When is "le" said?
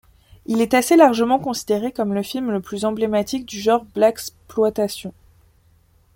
2.15-2.23, 2.49-2.59